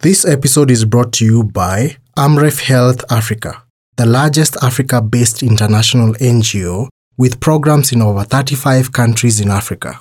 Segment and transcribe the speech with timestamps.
[0.00, 3.64] This episode is brought to you by Amref Health Africa,
[3.96, 6.86] the largest Africa based international NGO
[7.16, 9.98] with programs in over 35 countries in Africa.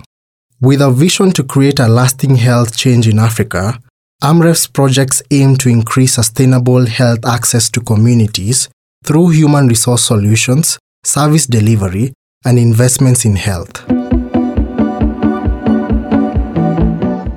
[0.62, 3.79] With a vision to create a lasting health change in Africa,
[4.21, 8.70] Amref's projects aim to increase sustainable health access to communities
[9.04, 12.14] through human resource solutions, service delivery,
[12.45, 13.96] and investments in health.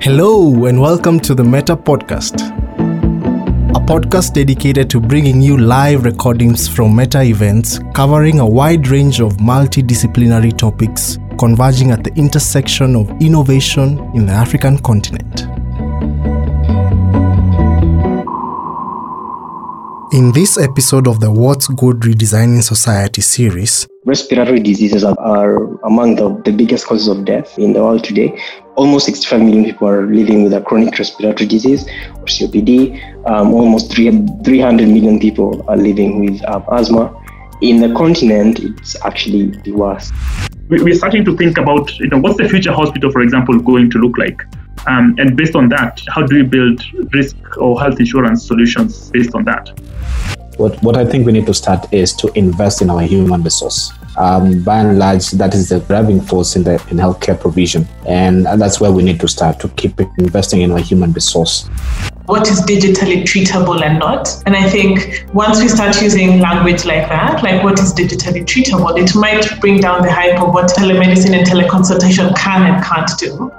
[0.03, 2.41] Hello, and welcome to the Metta Podcast,
[3.69, 9.19] a podcast dedicated to bringing you live recordings from Metta events covering a wide range
[9.19, 15.41] of multidisciplinary topics converging at the intersection of innovation in the African continent.
[20.13, 26.15] In this episode of the What's Good Redesigning Society series, Respiratory diseases are, are among
[26.15, 28.35] the, the biggest causes of death in the world today.
[28.81, 33.27] Almost 65 million people are living with a chronic respiratory disease or COPD.
[33.29, 34.43] Um, almost 300
[34.87, 37.15] million people are living with um, asthma.
[37.61, 40.11] In the continent, it's actually the worst.
[40.67, 43.99] We're starting to think about, you know, what's the future hospital, for example, going to
[43.99, 44.41] look like?
[44.87, 46.81] Um, and based on that, how do we build
[47.13, 49.79] risk or health insurance solutions based on that?
[50.57, 53.93] What, what I think we need to start is to invest in our human resource.
[54.17, 58.45] Um, by and large, that is the driving force in the in healthcare provision, and
[58.45, 61.69] that's where we need to start to keep investing in our human resource.
[62.25, 64.29] What is digitally treatable and not?
[64.45, 68.97] And I think once we start using language like that, like what is digitally treatable,
[68.97, 73.51] it might bring down the hype of what telemedicine and teleconsultation can and can't do.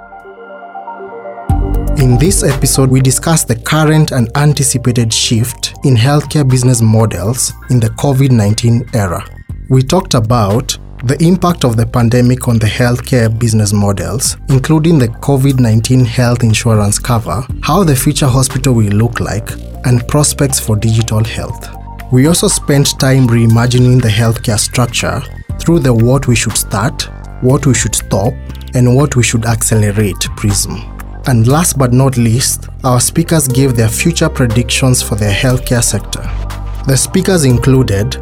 [2.01, 7.79] In this episode, we discuss the current and anticipated shift in healthcare business models in
[7.79, 9.23] the COVID 19 era.
[9.69, 15.07] We talked about the impact of the pandemic on the healthcare business models, including the
[15.07, 19.51] COVID 19 health insurance cover, how the future hospital will look like,
[19.85, 21.69] and prospects for digital health.
[22.11, 25.21] We also spent time reimagining the healthcare structure
[25.59, 27.09] through the what we should start,
[27.41, 28.33] what we should stop,
[28.73, 30.75] and what we should accelerate prism.
[31.25, 36.21] And last but not least, our speakers gave their future predictions for their healthcare sector.
[36.85, 38.17] The speakers included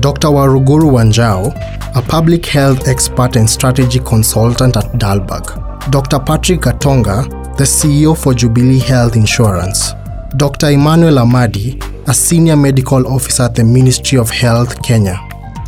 [0.00, 0.28] Dr.
[0.28, 1.52] Waruguru Wanjau,
[1.96, 6.18] a public health expert and strategy consultant at Dalberg, Dr.
[6.18, 9.92] Patrick Gitonga, the CEO for Jubilee Health Insurance,
[10.36, 10.70] Dr.
[10.70, 15.16] Emmanuel Amadi, a senior medical officer at the Ministry of Health Kenya,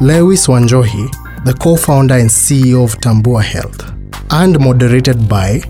[0.00, 1.09] Lewis Wanjohi,
[1.44, 3.92] the co founder and CEO of Tambua Health,
[4.31, 5.60] and moderated by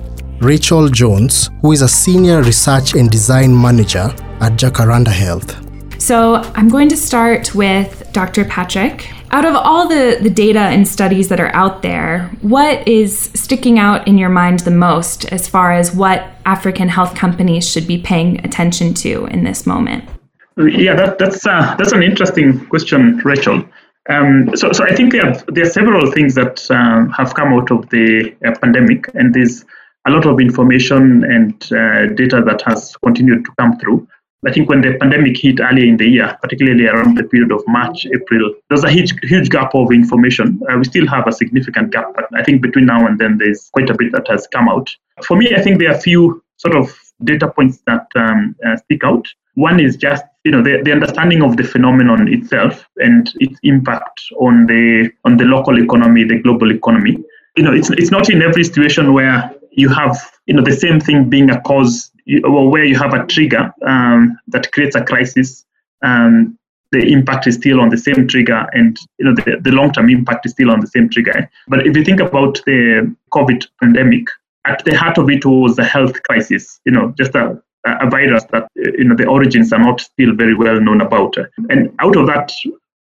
[0.41, 5.63] Rachel Jones, who is a senior research and design manager at Jacaranda Health.
[6.01, 8.47] So, I'm going to start with Dr.
[8.47, 9.13] Patrick.
[9.31, 13.79] Out of all the, the data and studies that are out there, what is sticking
[13.79, 17.99] out in your mind the most as far as what African health companies should be
[17.99, 20.09] paying attention to in this moment?
[20.57, 23.63] Yeah, that, that's, uh, that's an interesting question, Rachel.
[24.09, 27.53] Um, so, so I think there are, there are several things that um, have come
[27.53, 29.63] out of the uh, pandemic, and there's
[30.07, 34.09] a lot of information and uh, data that has continued to come through.
[34.45, 37.63] I think when the pandemic hit earlier in the year, particularly around the period of
[37.67, 40.61] March, April, there's a huge, huge gap of information.
[40.71, 43.71] Uh, we still have a significant gap, but I think between now and then there's
[43.73, 44.95] quite a bit that has come out.
[45.25, 48.77] For me, I think there are a few sort of data points that um, uh,
[48.77, 49.27] stick out.
[49.55, 54.21] One is just you know the, the understanding of the phenomenon itself and its impact
[54.39, 57.17] on the on the local economy, the global economy.
[57.57, 61.01] You know, it's it's not in every situation where you have you know the same
[61.01, 62.11] thing being a cause
[62.45, 65.65] or where you have a trigger um, that creates a crisis
[66.03, 66.59] um,
[66.93, 70.47] the impact is still on the same trigger and you know the, the long-term impact
[70.47, 71.51] is still on the same trigger.
[71.69, 74.27] But if you think about the covid pandemic
[74.67, 78.45] at the heart of it was a health crisis you know just a, a virus
[78.53, 81.37] that you know the origins are not still very well known about.
[81.71, 82.53] And out of that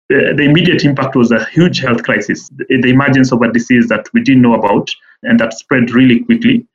[0.08, 4.06] the, the immediate impact was a huge health crisis the, emergence of a disease that
[4.12, 4.88] we didn't know about
[5.22, 6.66] and that spread really quickly.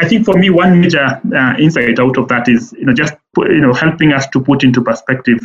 [0.00, 3.14] I think for me, one major uh, insight out of that is, you know, just
[3.36, 5.40] you know, helping us to put into perspective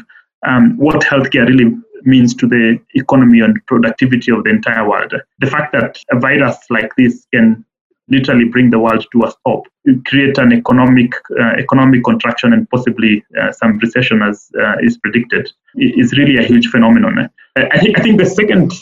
[0.48, 5.14] um, what healthcare really means to the economy and productivity of the entire world.
[5.40, 7.66] The fact that a virus like this can
[8.10, 9.64] literally bring the world to a stop,
[10.06, 15.50] create an economic uh, economic contraction and possibly uh, some recession as uh, is predicted,
[15.76, 17.30] is really a huge phenomenon.
[17.56, 18.74] I think I think the second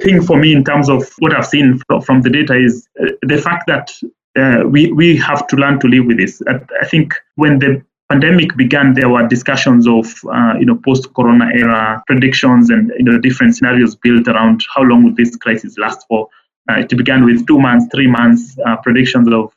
[0.00, 3.38] thing for me in terms of what I've seen from the data is uh, the
[3.38, 3.90] fact that
[4.38, 6.42] uh, we we have to learn to live with this.
[6.80, 12.02] I think when the pandemic began, there were discussions of uh, you know post-corona era
[12.06, 16.28] predictions and you know different scenarios built around how long would this crisis last for.
[16.70, 19.52] Uh, it began with two months, three months, uh, predictions of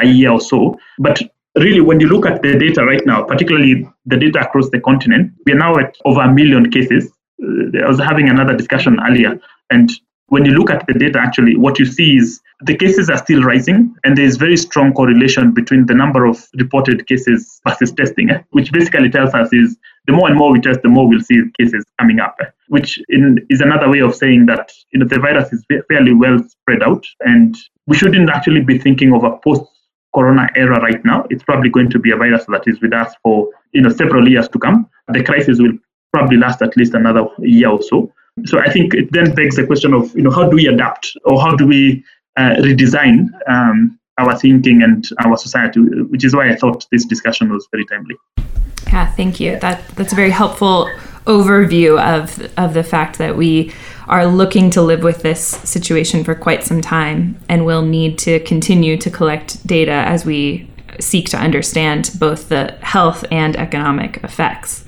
[0.00, 0.78] a year or so.
[0.98, 1.20] But
[1.56, 5.32] really, when you look at the data right now, particularly the data across the continent,
[5.44, 7.10] we are now at over a million cases.
[7.42, 9.40] Uh, I was having another discussion earlier,
[9.70, 9.90] and
[10.28, 13.42] when you look at the data, actually, what you see is the cases are still
[13.42, 18.30] rising, and there is very strong correlation between the number of reported cases versus testing,
[18.30, 18.42] eh?
[18.50, 19.76] which basically tells us is
[20.06, 22.46] the more and more we test, the more we'll see cases coming up, eh?
[22.68, 26.38] which in, is another way of saying that you know the virus is fairly well
[26.48, 27.56] spread out, and
[27.86, 29.62] we shouldn't actually be thinking of a post
[30.12, 31.24] corona era right now.
[31.30, 34.28] It's probably going to be a virus that is with us for you know several
[34.28, 34.88] years to come.
[35.08, 35.78] The crisis will
[36.12, 38.12] probably last at least another year or so.
[38.44, 41.16] So I think it then begs the question of, you know, how do we adapt
[41.24, 42.04] or how do we
[42.36, 47.50] uh, redesign um, our thinking and our society, which is why I thought this discussion
[47.50, 48.16] was very timely.
[48.88, 49.58] Yeah, thank you.
[49.58, 50.90] That that's a very helpful
[51.26, 53.72] overview of of the fact that we
[54.06, 58.38] are looking to live with this situation for quite some time and will need to
[58.40, 64.84] continue to collect data as we seek to understand both the health and economic effects.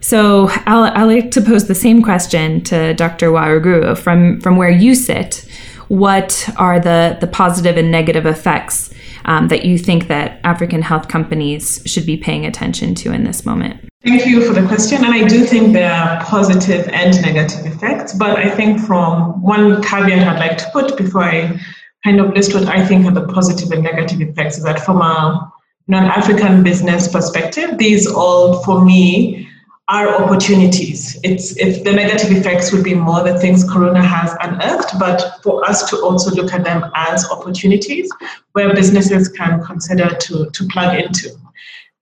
[0.00, 3.28] So I'll, I'll like to pose the same question to Dr.
[3.28, 5.46] Waruguru from, from where you sit.
[5.88, 8.92] What are the, the positive and negative effects
[9.24, 13.44] um, that you think that African health companies should be paying attention to in this
[13.44, 13.88] moment?
[14.02, 15.04] Thank you for the question.
[15.04, 18.14] And I do think there are positive and negative effects.
[18.14, 21.60] But I think from one caveat I'd like to put before I
[22.04, 25.02] kind of list what I think are the positive and negative effects is that from
[25.02, 25.52] a
[25.88, 29.49] non-African business perspective, these all, for me,
[29.90, 31.18] are opportunities.
[31.24, 35.68] It's if the negative effects would be more the things Corona has unearthed, but for
[35.68, 38.08] us to also look at them as opportunities
[38.52, 41.30] where businesses can consider to, to plug into.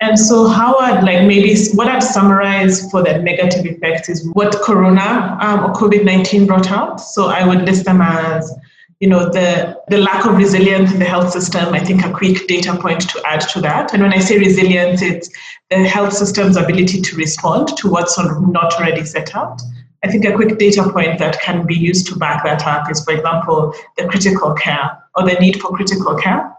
[0.01, 4.55] And so, how I'd like maybe what I'd summarize for the negative effects is what
[4.61, 7.01] Corona um, or COVID 19 brought out.
[7.01, 8.55] So, I would list them as
[9.01, 12.47] you know the the lack of resilience in the health system i think a quick
[12.49, 13.93] data point to add to that.
[13.93, 15.29] And when i say resilience it's
[15.71, 19.61] the health system's ability to respond to what's not already set out.
[20.03, 23.05] I think a quick data point that can be used to back that up is
[23.05, 26.53] for example the critical care or the need for critical care.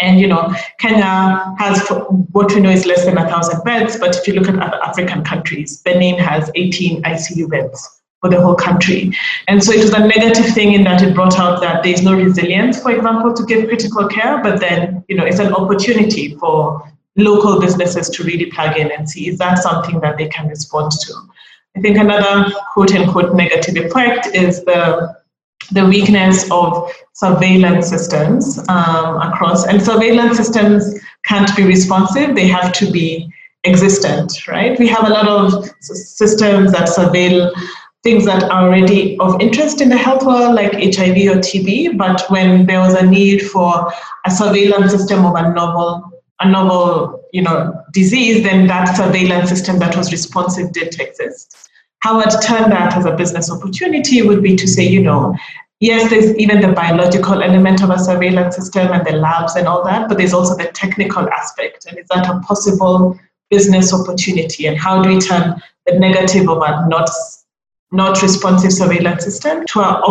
[0.00, 1.86] And you know kenya has
[2.32, 4.82] what we know is less than a thousand beds but if you look at other
[4.84, 9.14] african countries benin has 18 icu beds for the whole country.
[9.46, 12.14] And so it was a negative thing in that it brought out that there's no
[12.14, 16.82] resilience, for example, to give critical care, but then, you know, it's an opportunity for
[17.16, 20.90] local businesses to really plug in and see is that something that they can respond
[20.92, 21.14] to.
[21.76, 25.16] I think another quote unquote negative effect is the
[25.72, 32.72] the weakness of surveillance systems um, across and surveillance systems can't be responsive they have
[32.72, 33.28] to be
[33.64, 37.52] existent right we have a lot of systems that surveil
[38.02, 41.98] things that are already of interest in the health world, like HIV or TB.
[41.98, 43.92] But when there was a need for
[44.24, 46.10] a surveillance system of a novel,
[46.40, 51.68] a novel, you know, disease, then that surveillance system that was responsive didn't exist.
[52.00, 55.34] How I'd turn that as a business opportunity would be to say, you know,
[55.80, 59.84] yes, there's even the biological element of a surveillance system and the labs and all
[59.84, 61.86] that, but there's also the technical aspect.
[61.86, 63.18] And is that a possible
[63.50, 64.66] business opportunity?
[64.66, 67.08] And how do we turn the negative of a not
[67.90, 70.02] not responsive surveillance system to a,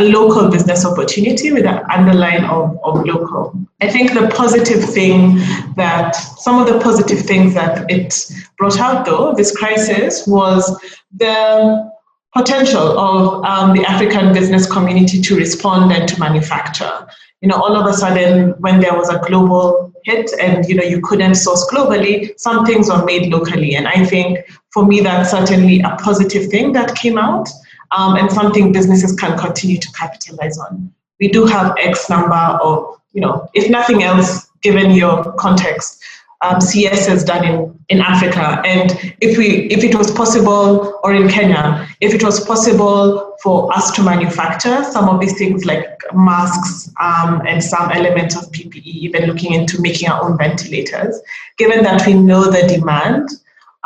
[0.00, 3.52] a, local business opportunity with an underline of, of local.
[3.82, 5.36] I think the positive thing
[5.76, 10.80] that some of the positive things that it brought out though, this crisis, was
[11.14, 11.92] the
[12.34, 17.06] potential of um, the African business community to respond and to manufacture.
[17.42, 20.84] You know, all of a sudden, when there was a global hit and you know
[20.92, 24.38] you couldn't source globally, some things were made locally, and I think
[24.76, 27.48] for me, that's certainly a positive thing that came out
[27.92, 30.92] um, and something businesses can continue to capitalize on.
[31.18, 36.04] We do have X number of, you know, if nothing else, given your context,
[36.42, 38.60] um, CS is done in, in Africa.
[38.66, 43.72] And if we if it was possible, or in Kenya, if it was possible for
[43.76, 48.84] us to manufacture some of these things like masks um, and some elements of PPE,
[48.84, 51.20] even looking into making our own ventilators,
[51.58, 53.28] given that we know the demand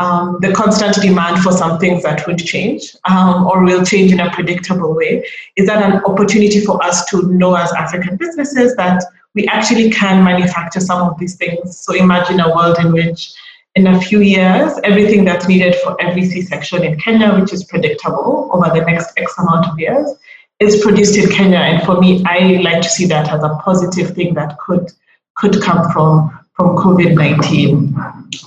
[0.00, 4.20] um, the constant demand for some things that would change um, or will change in
[4.20, 5.26] a predictable way,
[5.56, 9.04] is that an opportunity for us to know as African businesses that
[9.34, 11.78] we actually can manufacture some of these things.
[11.78, 13.34] So imagine a world in which
[13.76, 18.50] in a few years, everything that's needed for every C-section in Kenya, which is predictable
[18.52, 20.10] over the next X amount of years,
[20.58, 21.58] is produced in Kenya.
[21.58, 24.90] And for me, I like to see that as a positive thing that could
[25.36, 27.96] could come from from COVID-19.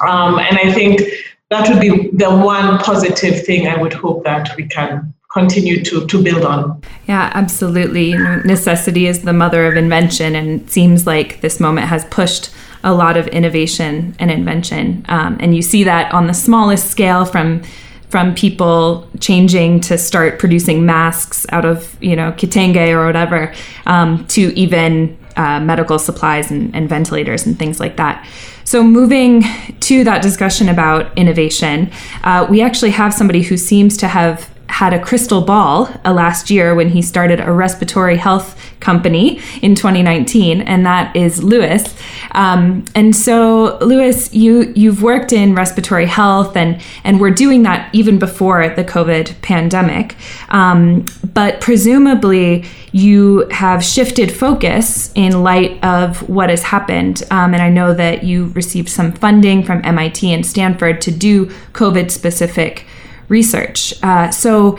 [0.01, 1.01] Um, and I think
[1.49, 6.05] that would be the one positive thing I would hope that we can continue to,
[6.05, 6.81] to build on.
[7.07, 8.13] Yeah, absolutely.
[8.13, 12.51] necessity is the mother of invention, and it seems like this moment has pushed
[12.83, 15.05] a lot of innovation and invention.
[15.07, 17.63] Um, and you see that on the smallest scale from
[18.09, 23.51] from people changing to start producing masks out of you know kitenge or whatever
[23.87, 28.27] um, to even uh, medical supplies and, and ventilators and things like that.
[28.65, 29.43] So, moving
[29.81, 31.91] to that discussion about innovation,
[32.23, 36.49] uh, we actually have somebody who seems to have had a crystal ball uh, last
[36.49, 41.95] year when he started a respiratory health company in 2019, and that is Lewis.
[42.31, 47.93] Um, and so, Lewis, you you've worked in respiratory health, and and we're doing that
[47.95, 50.15] even before the COVID pandemic.
[50.49, 57.23] Um, but presumably, you have shifted focus in light of what has happened.
[57.31, 61.47] Um, and I know that you received some funding from MIT and Stanford to do
[61.73, 62.85] COVID specific
[63.29, 63.93] research.
[64.03, 64.77] Uh, so,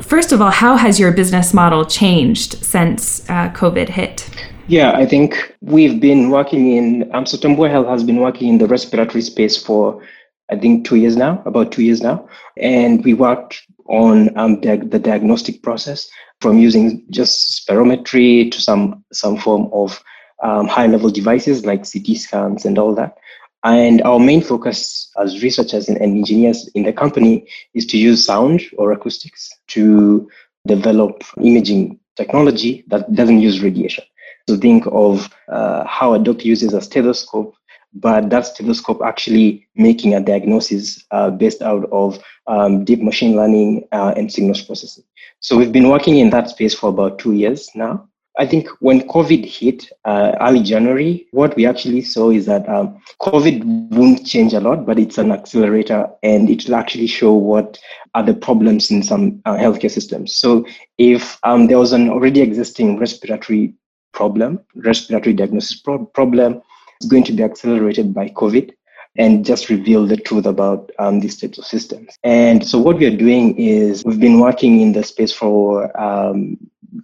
[0.00, 4.28] first of all, how has your business model changed since uh, COVID hit?
[4.66, 8.58] Yeah, I think we've been working in, um, so Tambua Health has been working in
[8.58, 10.02] the respiratory space for,
[10.50, 12.26] I think, two years now, about two years now.
[12.56, 16.08] And we worked on um, the, the diagnostic process
[16.40, 20.02] from using just spirometry to some, some form of
[20.42, 23.18] um, high level devices like CT scans and all that.
[23.64, 28.60] And our main focus as researchers and engineers in the company is to use sound
[28.76, 30.28] or acoustics to
[30.66, 34.04] develop imaging technology that doesn't use radiation.
[34.48, 37.54] So think of uh, how a doctor uses a stethoscope,
[37.94, 43.88] but that stethoscope actually making a diagnosis uh, based out of um, deep machine learning
[43.92, 45.04] uh, and signals processing.
[45.40, 48.08] So we've been working in that space for about two years now.
[48.36, 53.00] I think when COVID hit uh, early January, what we actually saw is that um,
[53.20, 57.78] COVID won't change a lot, but it's an accelerator and it will actually show what
[58.14, 60.34] are the problems in some uh, healthcare systems.
[60.34, 60.66] So
[60.98, 63.72] if um, there was an already existing respiratory
[64.12, 66.60] problem, respiratory diagnosis pro- problem,
[67.00, 68.72] it's going to be accelerated by COVID
[69.16, 72.18] and just reveal the truth about um, these types of systems.
[72.24, 76.58] And so what we are doing is we've been working in the space for um,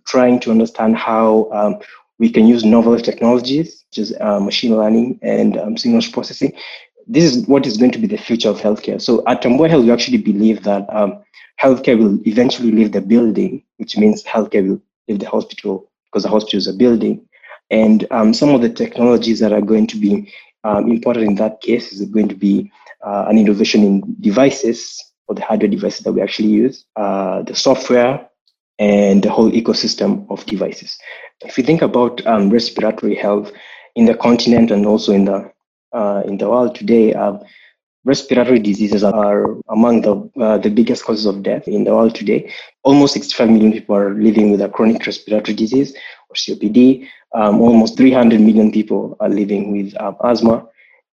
[0.07, 1.79] trying to understand how um,
[2.19, 6.53] we can use novel technologies, such as uh, machine learning and um, signals processing.
[7.07, 9.01] This is what is going to be the future of healthcare.
[9.01, 11.25] So at Tambua Health, we actually believe that um,
[11.61, 16.29] healthcare will eventually leave the building, which means healthcare will leave the hospital because the
[16.29, 17.27] hospital is a building.
[17.71, 20.33] And um, some of the technologies that are going to be
[20.65, 22.71] um, important in that case is going to be
[23.05, 27.55] uh, an innovation in devices or the hardware devices that we actually use, uh, the
[27.55, 28.29] software,
[28.81, 30.99] and the whole ecosystem of devices.
[31.43, 33.53] If you think about um, respiratory health
[33.95, 35.53] in the continent and also in the
[35.93, 37.41] uh, in the world today, um,
[38.05, 42.51] respiratory diseases are among the uh, the biggest causes of death in the world today.
[42.83, 45.95] Almost 65 million people are living with a chronic respiratory disease
[46.31, 47.07] or COPD.
[47.35, 50.67] Um, almost 300 million people are living with um, asthma.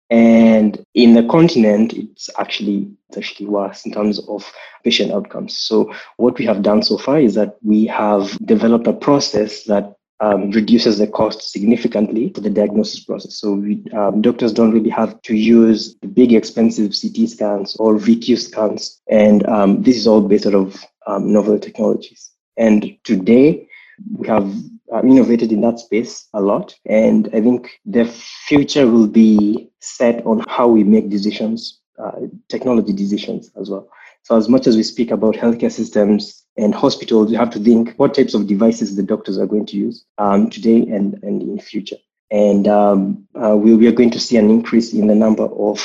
[0.10, 4.50] And in the continent, it's actually it's actually worse in terms of
[4.84, 5.58] patient outcomes.
[5.58, 9.94] So what we have done so far is that we have developed a process that
[10.20, 13.36] um, reduces the cost significantly for the diagnosis process.
[13.36, 17.96] So we, um, doctors don't really have to use the big expensive CT scans or
[17.96, 22.32] VQ scans, and um, this is all based out of um, novel technologies.
[22.58, 23.68] And today
[24.16, 24.52] we have
[24.92, 26.76] um, innovated in that space a lot.
[26.86, 32.12] And I think the future will be set on how we make decisions, uh,
[32.50, 33.90] technology decisions as well.
[34.24, 37.94] So, as much as we speak about healthcare systems and hospitals, we have to think
[37.96, 41.60] what types of devices the doctors are going to use um, today and, and in
[41.60, 41.98] future.
[42.30, 45.80] And um, uh, we, we are going to see an increase in the number of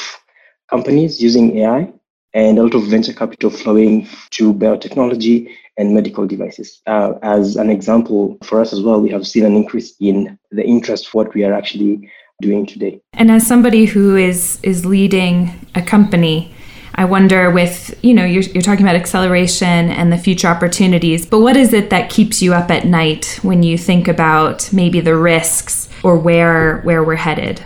[0.69, 1.93] companies using AI
[2.35, 6.81] and a lot of venture capital flowing to biotechnology and medical devices.
[6.87, 10.65] Uh, as an example, for us as well, we have seen an increase in the
[10.65, 12.11] interest for what we are actually
[12.41, 13.01] doing today.
[13.15, 16.53] And as somebody who is is leading a company,
[16.95, 21.41] I wonder with, you know, you're, you're talking about acceleration and the future opportunities, but
[21.41, 25.17] what is it that keeps you up at night when you think about maybe the
[25.17, 27.65] risks or where where we're headed?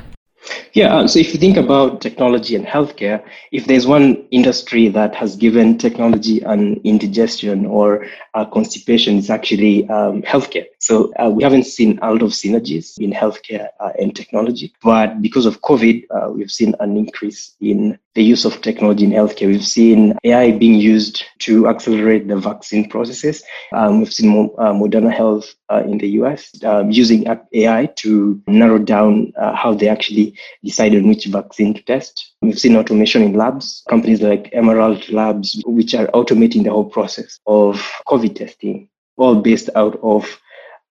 [0.75, 3.23] Yeah, uh, so if you think about technology and healthcare,
[3.53, 9.89] if there's one industry that has given technology an indigestion or uh, constipation, is actually
[9.89, 10.67] um, healthcare.
[10.79, 15.23] So uh, we haven't seen a lot of synergies in healthcare uh, and technology, but
[15.23, 19.49] because of COVID, uh, we've seen an increase in the use of technology in healthcare.
[19.49, 23.43] We've seen AI being used to accelerate the vaccine processes.
[23.73, 28.79] Um, we've seen uh, Moderna Health uh, in the US um, using AI to narrow
[28.79, 32.36] down how they actually decide on which vaccine to test.
[32.43, 37.41] We've seen automation in labs, companies like Emerald Labs, which are automating the whole process
[37.47, 37.77] of
[38.07, 40.39] COVID testing, all based out of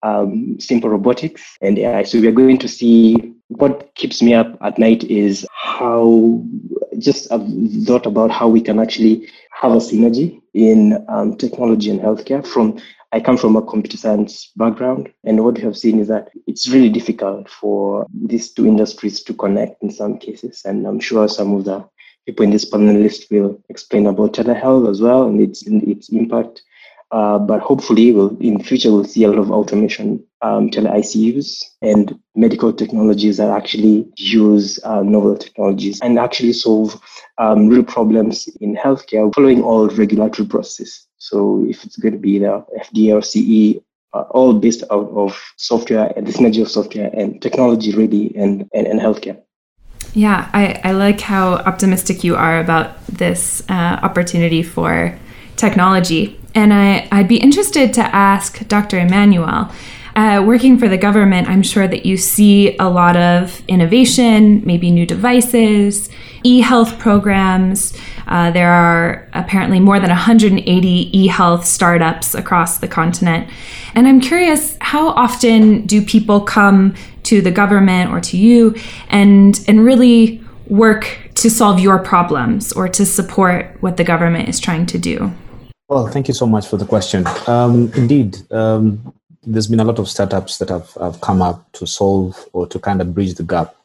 [0.03, 2.03] um, simple robotics and AI.
[2.03, 6.43] So we are going to see what keeps me up at night is how
[6.97, 7.47] just I've
[7.85, 12.45] thought about how we can actually have a synergy in um, technology and healthcare.
[12.45, 12.79] From
[13.15, 16.67] I come from a computer science background, and what we have seen is that it's
[16.67, 20.63] really difficult for these two industries to connect in some cases.
[20.65, 21.88] And I'm sure some of the
[22.25, 26.63] people in this panel list will explain about telehealth as well and its its impact.
[27.15, 31.63] Uh, but hopefully, we'll, in future, we'll see a lot of automation, um, tele ICUs,
[31.81, 37.01] and medical technologies that actually use uh, novel technologies and actually solve
[37.38, 41.07] um, real problems in healthcare following all regulatory processes.
[41.17, 43.79] So, if it's going to be the FDA or CE,
[44.12, 48.69] uh, all based out of software and the synergy of software and technology, really, and,
[48.74, 49.41] and, and healthcare.
[50.13, 55.17] Yeah, I, I like how optimistic you are about this uh, opportunity for
[55.55, 56.39] technology.
[56.53, 58.97] And I, I'd be interested to ask Dr.
[59.00, 59.71] Emmanuel.
[60.15, 64.89] Uh, working for the government, I'm sure that you see a lot of innovation, maybe
[64.89, 66.09] new devices,
[66.43, 67.93] e health programs.
[68.27, 73.50] Uh, there are apparently more than 180 e health startups across the continent.
[73.93, 78.75] And I'm curious how often do people come to the government or to you
[79.09, 84.62] and, and really work to solve your problems or to support what the government is
[84.62, 85.33] trying to do?
[85.87, 87.25] Well, thank you so much for the question.
[87.45, 89.13] Um, indeed, um,
[89.43, 92.79] there's been a lot of startups that have, have come up to solve or to
[92.79, 93.75] kind of bridge the gap,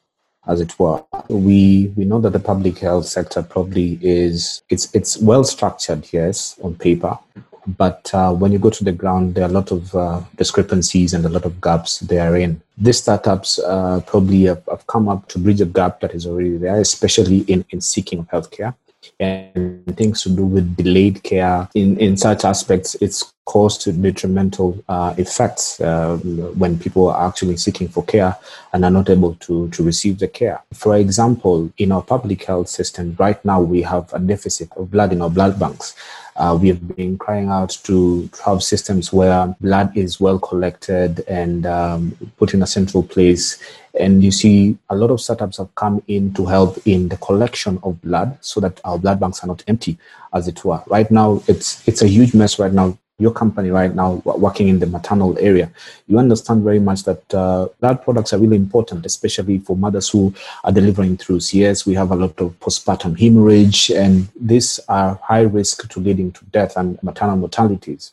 [0.46, 1.04] as it were.
[1.28, 6.58] We we know that the public health sector probably is it's it's well structured, yes,
[6.62, 7.18] on paper,
[7.66, 11.12] but uh, when you go to the ground, there are a lot of uh, discrepancies
[11.12, 12.62] and a lot of gaps therein.
[12.78, 16.56] These startups uh, probably have, have, come up to bridge a gap that is already
[16.56, 18.74] there, especially in, in seeking healthcare
[19.18, 21.68] and things to do with delayed care.
[21.74, 26.16] In, in such aspects, it's caused detrimental uh, effects uh,
[26.56, 28.36] when people are actually seeking for care
[28.72, 30.62] and are not able to, to receive the care.
[30.72, 35.12] For example, in our public health system, right now we have a deficit of blood
[35.12, 35.96] in our blood banks.
[36.36, 41.66] Uh, we have been crying out to, have systems where blood is well collected and
[41.66, 43.58] um, put in a central place.
[43.98, 47.78] And you see, a lot of startups have come in to help in the collection
[47.82, 49.98] of blood so that our blood banks are not empty,
[50.32, 50.82] as it were.
[50.86, 54.78] Right now, it's it's a huge mess right now your company right now working in
[54.78, 55.70] the maternal area,
[56.06, 60.34] you understand very much that uh, blood products are really important, especially for mothers who
[60.64, 61.86] are delivering through CS.
[61.86, 66.44] We have a lot of postpartum hemorrhage, and these are high risk to leading to
[66.46, 68.12] death and maternal mortalities.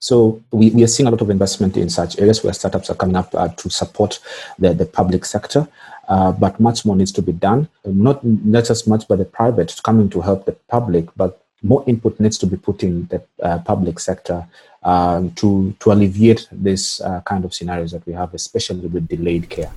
[0.00, 2.94] So we, we are seeing a lot of investment in such areas where startups are
[2.94, 4.18] coming up uh, to support
[4.58, 5.68] the, the public sector.
[6.08, 9.80] Uh, but much more needs to be done, not, not just much by the private
[9.84, 13.58] coming to help the public, but more input needs to be put in the uh,
[13.60, 14.44] public sector
[14.82, 19.48] um, to to alleviate this uh, kind of scenarios that we have, especially with delayed
[19.50, 19.70] care.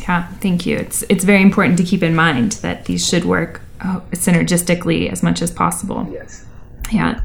[0.00, 0.78] Yeah, thank you.
[0.78, 5.22] It's it's very important to keep in mind that these should work uh, synergistically as
[5.22, 6.08] much as possible.
[6.10, 6.44] Yes.
[6.90, 7.20] Yeah.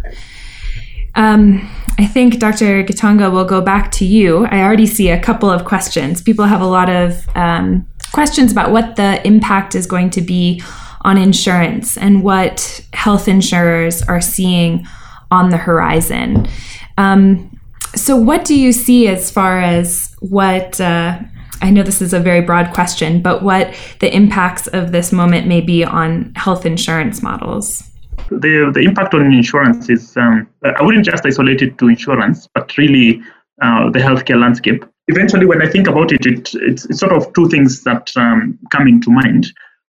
[1.16, 1.68] Um,
[2.00, 2.84] I think Dr.
[2.84, 4.46] Gitonga will go back to you.
[4.46, 6.22] I already see a couple of questions.
[6.22, 10.62] People have a lot of um, questions about what the impact is going to be
[11.02, 14.86] on insurance and what health insurers are seeing
[15.32, 16.48] on the horizon.
[16.98, 17.60] Um,
[17.96, 20.80] so, what do you see as far as what?
[20.80, 21.20] Uh,
[21.62, 25.48] I know this is a very broad question, but what the impacts of this moment
[25.48, 27.84] may be on health insurance models?
[28.30, 32.78] The, the impact on insurance is, um, I wouldn't just isolate it to insurance, but
[32.78, 33.22] really
[33.62, 34.86] uh, the healthcare landscape.
[35.08, 38.60] Eventually, when I think about it, it it's, it's sort of two things that um,
[38.72, 39.48] come into mind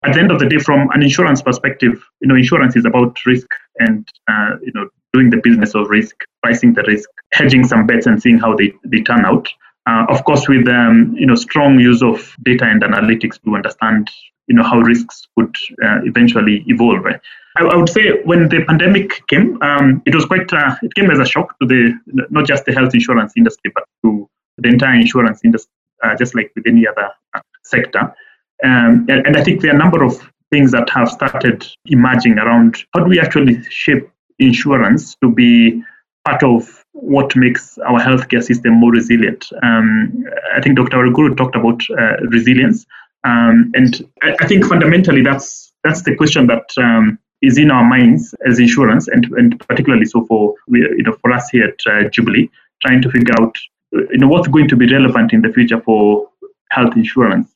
[0.05, 3.17] at the end of the day, from an insurance perspective, you know, insurance is about
[3.25, 3.47] risk
[3.79, 8.07] and uh, you know doing the business of risk, pricing the risk, hedging some bets,
[8.07, 9.49] and seeing how they, they turn out.
[9.87, 14.11] Uh, of course, with um, you know strong use of data and analytics to understand
[14.47, 15.55] you know how risks would
[15.85, 17.05] uh, eventually evolve.
[17.07, 21.11] I, I, would say when the pandemic came, um, it was quite uh, it came
[21.11, 21.93] as a shock to the
[22.31, 24.29] not just the health insurance industry, but to
[24.59, 28.15] the entire insurance industry, uh, just like with any other uh, sector.
[28.63, 32.85] Um, and, I think there are a number of things that have started emerging around
[32.95, 35.83] how do we actually shape insurance to be
[36.25, 39.47] part of what makes our healthcare system more resilient.
[39.63, 40.25] Um,
[40.57, 40.99] I think Dr.
[40.99, 42.87] Waruguru talked about uh, resilience,
[43.25, 47.85] um, and I, I, think fundamentally that's that's the question that um, is in our
[47.85, 52.09] minds as insurance, and, and particularly so for you know for us here at uh,
[52.11, 52.51] Jubilee,
[52.83, 53.55] trying to figure out
[53.93, 56.29] you know what's going to be relevant in the future for
[56.71, 57.51] health insurance.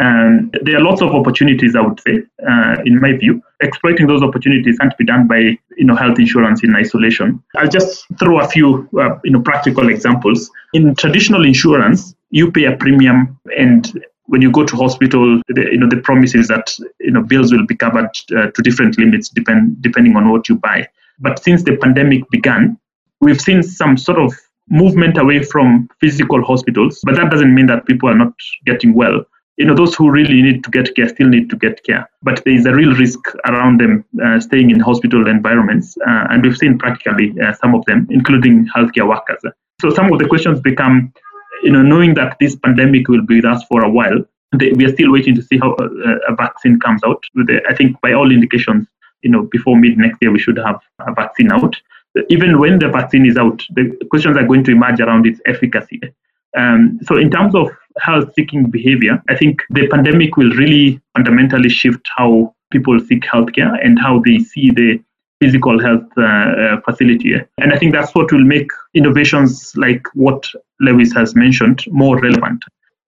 [0.00, 3.42] Um, there are lots of opportunities, I would say, uh, in my view.
[3.60, 7.42] Exploiting those opportunities can't be done by, you know, health insurance in isolation.
[7.56, 10.50] I'll just throw a few, uh, you know, practical examples.
[10.72, 15.78] In traditional insurance, you pay a premium, and when you go to hospital, the, you
[15.78, 19.28] know the promise is that you know bills will be covered uh, to different limits
[19.28, 20.86] depend, depending on what you buy.
[21.18, 22.78] But since the pandemic began,
[23.20, 24.32] we've seen some sort of
[24.68, 27.00] movement away from physical hospitals.
[27.04, 28.34] But that doesn't mean that people are not
[28.66, 29.24] getting well.
[29.56, 32.08] You know, those who really need to get care still need to get care.
[32.22, 35.96] But there is a real risk around them uh, staying in hospital environments.
[36.06, 39.42] Uh, and we've seen practically uh, some of them, including healthcare workers.
[39.80, 41.12] So some of the questions become
[41.62, 44.24] you know, knowing that this pandemic will be with us for a while,
[44.58, 45.88] we are still waiting to see how uh,
[46.28, 47.22] a vaccine comes out.
[47.68, 48.86] I think by all indications,
[49.22, 51.76] you know, before mid next year, we should have a vaccine out.
[52.30, 56.00] Even when the vaccine is out, the questions are going to emerge around its efficacy.
[56.56, 57.68] Um, so, in terms of
[58.00, 63.98] health-seeking behavior, I think the pandemic will really fundamentally shift how people seek healthcare and
[63.98, 65.00] how they see the
[65.40, 67.34] physical health uh, uh, facility.
[67.58, 70.46] And I think that's what will make innovations like what
[70.80, 72.62] Lewis has mentioned more relevant.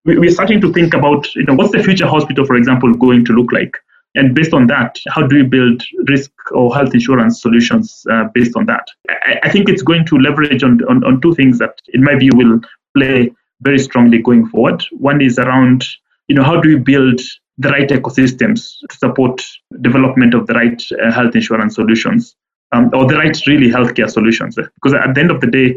[0.05, 3.33] We're starting to think about, you know, what's the future hospital, for example, going to
[3.33, 3.77] look like?
[4.15, 8.57] And based on that, how do we build risk or health insurance solutions uh, based
[8.57, 8.89] on that?
[9.09, 12.17] I, I, think it's going to leverage on, on, on two things that, in my
[12.17, 12.61] view, will
[12.97, 14.83] play very strongly going forward.
[14.91, 15.85] One is around,
[16.27, 17.21] you know, how do we build
[17.61, 19.43] the right ecosystems to support
[19.83, 22.35] development of the right uh, health insurance solutions
[22.73, 25.69] um, or the right really healthcare solutions because at the end of the day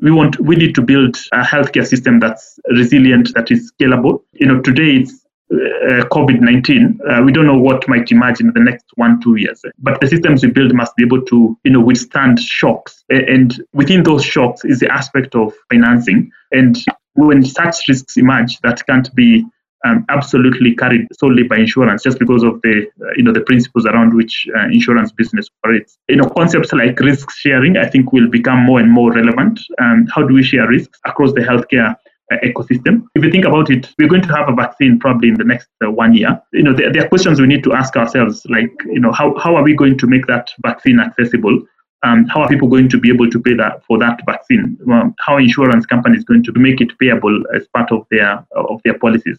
[0.00, 4.22] we want we need to build a healthcare system that's resilient that is scalable.
[4.32, 8.60] You know today it's uh, covid-19 uh, we don't know what might emerge in the
[8.60, 11.80] next one two years but the systems we build must be able to you know
[11.80, 13.04] withstand shocks.
[13.10, 16.30] And within those shocks is the aspect of financing.
[16.50, 16.76] And
[17.14, 19.44] when such risks emerge that can't be
[19.84, 23.86] um, absolutely carried solely by insurance just because of the uh, you know the principles
[23.86, 25.98] around which uh, insurance business operates.
[26.08, 29.60] You know concepts like risk sharing i think will become more and more relevant.
[29.80, 31.96] Um, how do we share risks across the healthcare
[32.32, 33.06] uh, ecosystem?
[33.14, 35.68] If you think about it we're going to have a vaccine probably in the next
[35.84, 36.40] uh, one year.
[36.52, 39.36] You know there, there, are questions we need to ask ourselves like you know how,
[39.38, 41.60] how are we going to make that vaccine accessible?
[42.04, 44.76] Um, how are people going to be able to pay that for that vaccine?
[44.84, 48.98] Well, how insurance companies going to make it payable as part of their of their
[48.98, 49.38] policies?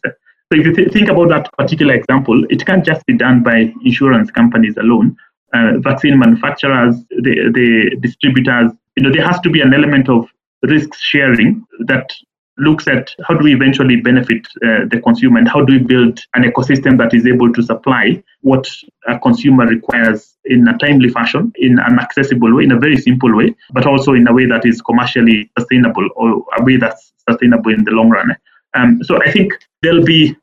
[0.51, 3.73] So if you th- think about that particular example, it can't just be done by
[3.83, 5.15] insurance companies alone.
[5.53, 10.27] Uh, vaccine manufacturers, the, the distributors, you know, there has to be an element of
[10.63, 12.11] risk sharing that
[12.57, 16.19] looks at how do we eventually benefit uh, the consumer and how do we build
[16.35, 18.67] an ecosystem that is able to supply what
[19.07, 23.35] a consumer requires in a timely fashion, in an accessible way, in a very simple
[23.35, 27.73] way, but also in a way that is commercially sustainable or a way that's sustainable
[27.73, 28.35] in the long run.
[28.75, 30.35] Um, so I think there'll be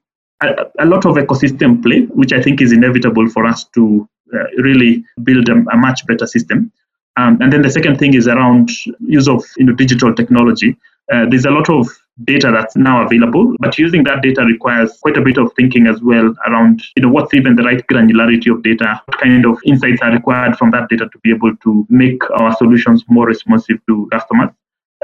[0.43, 4.45] a, a, lot of ecosystem play, which I think is inevitable for us to uh,
[4.59, 6.73] really build a, a, much better system.
[7.17, 10.77] Um, and then the second thing is around use of you know, digital technology.
[11.13, 11.89] Uh, there's a lot of
[12.25, 16.01] data that's now available, but using that data requires quite a bit of thinking as
[16.03, 20.01] well around, you know, what's even the right granularity of data, what kind of insights
[20.03, 24.09] are required from that data to be able to make our solutions more responsive to
[24.13, 24.51] customers.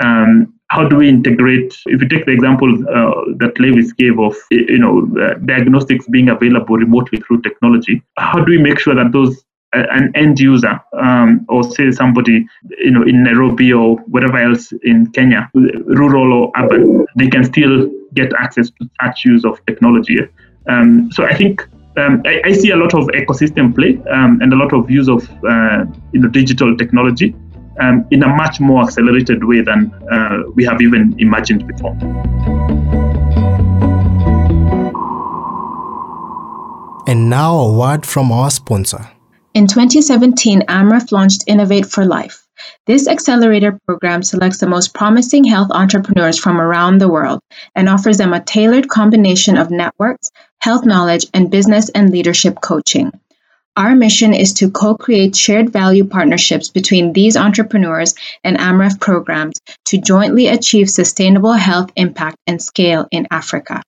[0.02, 4.34] Um, how do we integrate if you take the example uh, that lewis gave of
[4.50, 9.12] you know uh, diagnostics being available remotely through technology how do we make sure that
[9.12, 12.46] those uh, an end user um, or say somebody
[12.78, 17.90] you know in nairobi or wherever else in kenya rural or urban they can still
[18.14, 20.18] get access to such use of technology?
[20.68, 21.62] Um, so i think
[21.96, 25.08] um, I, I, see a lot of ecosystem play um, and a lot of use
[25.08, 27.34] of uh, you know digital technology
[27.80, 31.96] um, in a much more accelerated way than uh, we have even imagined before.
[37.08, 39.08] And now a word from our sponsor.
[39.54, 42.46] In 2017, AMREF launched Innovate for Life.
[42.86, 47.40] This accelerator program selects the most promising health entrepreneurs from around the world
[47.74, 53.12] and offers them a tailored combination of networks, health knowledge, and business and leadership coaching.
[53.76, 59.98] Our mission is to co-create shared value partnerships between these entrepreneurs and AMREF programs to
[59.98, 63.82] jointly achieve sustainable health impact and scale in Africa.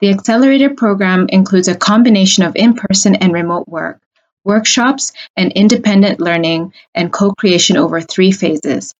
[0.00, 4.02] The Accelerator program includes a combination of in-person and remote work,
[4.44, 8.94] workshops, and independent learning and co-creation over three phases.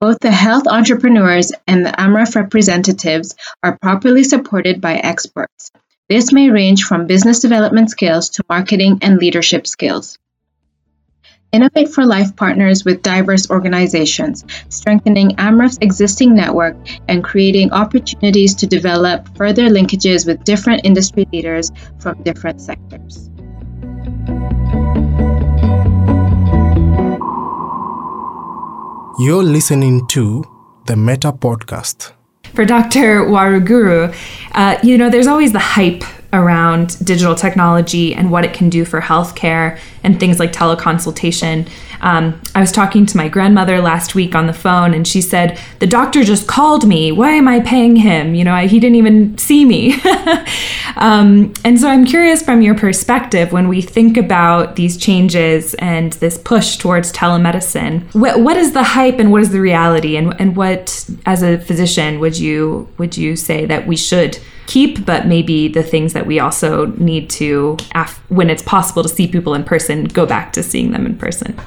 [0.00, 5.70] Both the health entrepreneurs and the AMREF representatives are properly supported by experts.
[6.08, 10.18] This may range from business development skills to marketing and leadership skills.
[11.50, 16.76] Innovate for Life partners with diverse organizations, strengthening AMREF's existing network
[17.08, 23.28] and creating opportunities to develop further linkages with different industry leaders from different sectors.
[29.18, 30.44] You're listening to
[30.86, 32.15] the Metta Podcast.
[32.56, 33.26] For Dr.
[33.26, 34.16] Waruguru,
[34.52, 38.84] uh, you know, there's always the hype around digital technology and what it can do
[38.84, 41.68] for healthcare and things like teleconsultation.
[42.00, 45.58] Um, I was talking to my grandmother last week on the phone, and she said,
[45.78, 47.12] The doctor just called me.
[47.12, 48.34] Why am I paying him?
[48.34, 50.00] You know, I, he didn't even see me.
[50.96, 56.12] um, and so I'm curious from your perspective when we think about these changes and
[56.14, 60.16] this push towards telemedicine, what, what is the hype and what is the reality?
[60.16, 64.38] And, and what, as a physician, would you, would you say that we should?
[64.66, 67.76] Keep, but maybe the things that we also need to,
[68.28, 71.58] when it's possible to see people in person, go back to seeing them in person.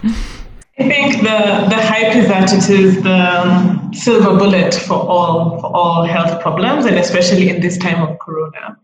[0.80, 5.60] I think the, the hype is that it is the um, silver bullet for all
[5.60, 8.78] for all health problems, and especially in this time of Corona.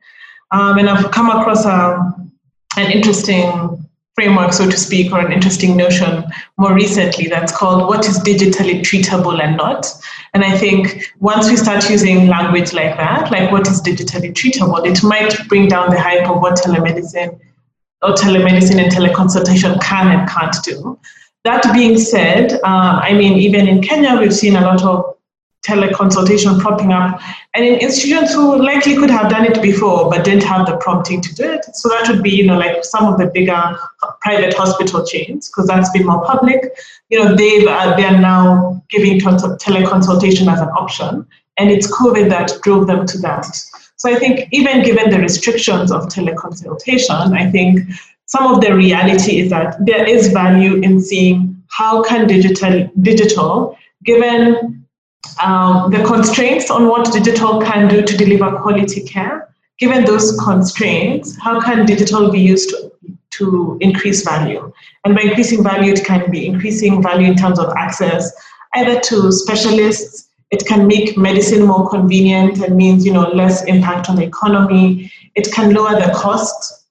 [0.51, 2.31] Um, and I've come across a, um,
[2.75, 3.84] an interesting
[4.15, 6.23] framework, so to speak, or an interesting notion
[6.57, 9.85] more recently that's called what is digitally treatable and not.
[10.33, 14.85] And I think once we start using language like that, like what is digitally treatable,
[14.85, 17.39] it might bring down the hype of what telemedicine
[18.01, 20.97] or telemedicine and teleconsultation can and can't do.
[21.43, 25.14] That being said, uh, I mean, even in Kenya, we've seen a lot of
[25.65, 27.19] teleconsultation propping up,
[27.53, 31.21] and in institutions who likely could have done it before but didn't have the prompting
[31.21, 31.65] to do it.
[31.73, 33.61] So that would be, you know, like some of the bigger
[34.21, 36.71] private hospital chains, because that's been more public.
[37.09, 41.25] You know, they uh, they are now giving teleconsultation as an option,
[41.57, 43.47] and it's COVID that drove them to that.
[43.97, 47.79] So I think even given the restrictions of teleconsultation, I think
[48.25, 53.77] some of the reality is that there is value in seeing how can digital digital
[54.03, 54.84] given
[55.43, 59.53] um, the constraints on what digital can do to deliver quality care.
[59.77, 62.91] Given those constraints, how can digital be used to,
[63.31, 64.71] to increase value?
[65.03, 68.31] And by increasing value, it can be increasing value in terms of access
[68.75, 74.09] either to specialists, it can make medicine more convenient and means you know less impact
[74.09, 75.11] on the economy.
[75.35, 76.84] It can lower the cost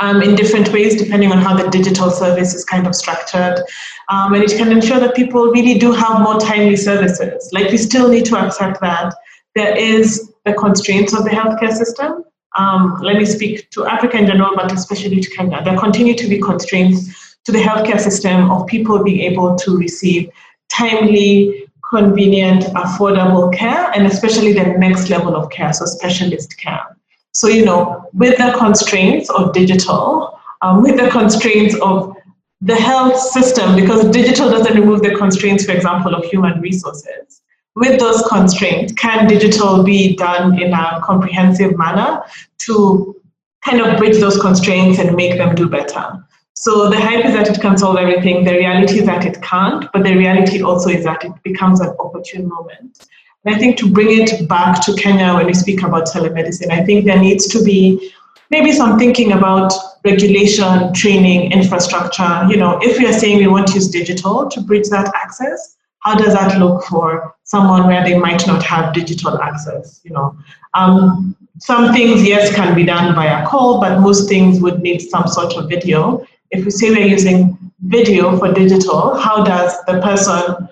[0.00, 3.60] um, in different ways depending on how the digital service is kind of structured.
[4.08, 7.48] Um, and it can ensure that people really do have more timely services.
[7.52, 9.14] Like we still need to accept that
[9.54, 12.24] there is the constraints of the healthcare system.
[12.56, 15.62] Um, let me speak to Africa in general, but especially to Kenya.
[15.62, 20.30] There continue to be constraints to the healthcare system of people being able to receive
[20.68, 26.95] timely, convenient, affordable care, and especially the next level of care, so specialist care.
[27.36, 32.16] So, you know, with the constraints of digital, um, with the constraints of
[32.62, 37.42] the health system, because digital doesn't remove the constraints, for example, of human resources.
[37.74, 42.22] With those constraints, can digital be done in a comprehensive manner
[42.60, 43.14] to
[43.62, 46.24] kind of bridge those constraints and make them do better?
[46.54, 48.44] So the hype is that it can solve everything.
[48.44, 51.94] The reality is that it can't, but the reality also is that it becomes an
[52.00, 53.06] opportune moment.
[53.46, 57.04] I think to bring it back to Kenya when we speak about telemedicine, I think
[57.04, 58.12] there needs to be
[58.50, 59.72] maybe some thinking about
[60.04, 62.46] regulation, training, infrastructure.
[62.48, 65.76] You know, if we are saying we want to use digital to bridge that access,
[66.00, 70.00] how does that look for someone where they might not have digital access?
[70.04, 70.36] You know,
[70.74, 75.26] um, some things yes can be done via call, but most things would need some
[75.26, 76.24] sort of video.
[76.50, 80.68] If we say we're using video for digital, how does the person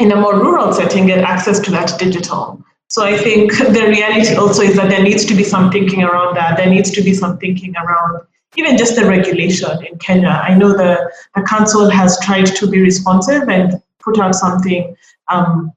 [0.00, 2.62] in a more rural setting get access to that digital.
[2.88, 6.36] So I think the reality also is that there needs to be some thinking around
[6.36, 6.56] that.
[6.56, 8.20] There needs to be some thinking around
[8.56, 10.28] even just the regulation in Kenya.
[10.28, 14.96] I know the, the council has tried to be responsive and put out something
[15.28, 15.72] um,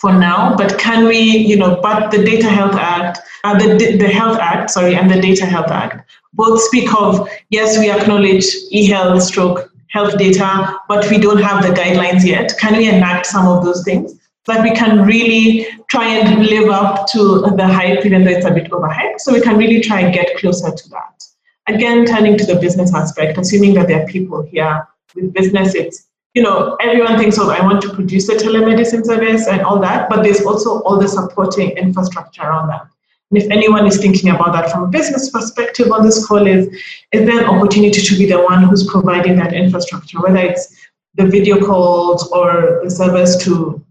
[0.00, 4.08] for now, but can we, you know, but the Data Health Act, uh, the, the
[4.08, 9.22] Health Act, sorry, and the Data Health Act both speak of, yes, we acknowledge e-health
[9.22, 12.52] stroke health data, but we don't have the guidelines yet.
[12.58, 14.12] Can we enact some of those things
[14.46, 18.46] so that we can really try and live up to the hype, even though it's
[18.46, 19.20] a bit overhyped?
[19.20, 21.24] So we can really try and get closer to that.
[21.68, 26.06] Again, turning to the business aspect, assuming that there are people here with business, it's
[26.34, 30.08] you know, everyone thinks, oh, I want to produce a telemedicine service and all that,
[30.08, 32.86] but there's also all the supporting infrastructure around that.
[33.30, 36.66] And if anyone is thinking about that from a business perspective on this call, is,
[37.12, 40.74] is there an opportunity to be the one who's providing that infrastructure, whether it's
[41.14, 43.84] the video calls or the service to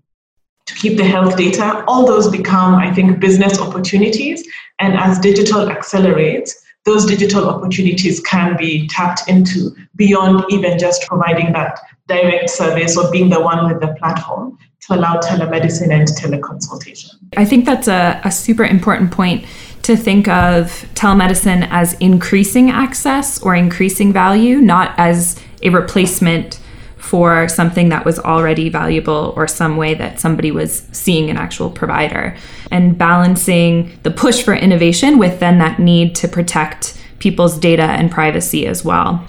[0.65, 4.47] to keep the health data, all those become, I think, business opportunities.
[4.77, 11.53] And as digital accelerates, those digital opportunities can be tapped into beyond even just providing
[11.53, 17.15] that direct service or being the one with the platform to allow telemedicine and teleconsultation.
[17.37, 19.45] I think that's a, a super important point
[19.83, 26.59] to think of telemedicine as increasing access or increasing value, not as a replacement
[26.97, 31.69] for something that was already valuable or some way that somebody was seeing an actual
[31.69, 32.35] provider
[32.71, 38.11] and balancing the push for innovation with then that need to protect people's data and
[38.11, 39.25] privacy as well.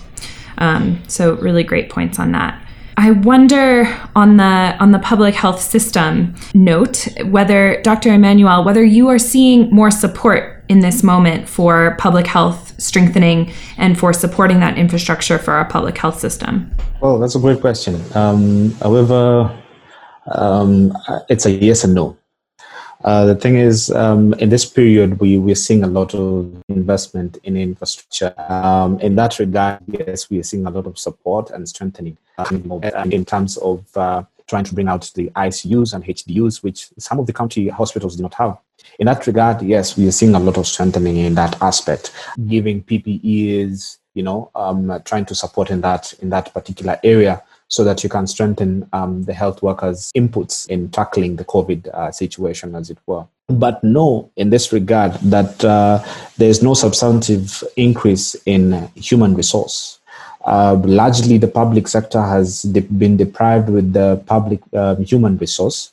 [0.58, 2.62] Um, so really great points on that.
[3.02, 8.12] I wonder on the on the public health system note whether Dr.
[8.12, 13.98] Emmanuel whether you are seeing more support in this moment for public health strengthening and
[13.98, 16.70] for supporting that infrastructure for our public health system.
[17.00, 18.02] Well, that's a great question.
[18.14, 19.50] Um, however,
[20.32, 20.92] um,
[21.30, 22.18] it's a yes and no.
[23.02, 27.38] Uh, the thing is, um, in this period, we, we're seeing a lot of investment
[27.44, 28.34] in infrastructure.
[28.50, 32.80] Um, in that regard, yes, we are seeing a lot of support and strengthening um,
[33.10, 37.26] in terms of uh, trying to bring out the ICUs and HDUs, which some of
[37.26, 38.58] the county hospitals do not have.
[38.98, 42.12] In that regard, yes, we are seeing a lot of strengthening in that aspect,
[42.48, 47.84] giving PPEs, you know, um, trying to support in that in that particular area so
[47.84, 52.74] that you can strengthen um, the health workers' inputs in tackling the COVID uh, situation,
[52.74, 53.24] as it were.
[53.46, 56.04] But no, in this regard, that uh,
[56.36, 60.00] there is no substantive increase in human resource.
[60.44, 65.92] Uh, largely, the public sector has de- been deprived with the public um, human resource,